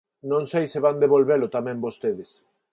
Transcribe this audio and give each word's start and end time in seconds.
Non 0.31 0.43
sei 0.51 0.65
se 0.73 0.83
van 0.85 0.97
devolvelo 1.03 1.47
tamén 1.55 1.83
vostedes. 1.85 2.29